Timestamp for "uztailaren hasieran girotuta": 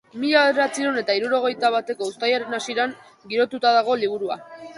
2.13-3.75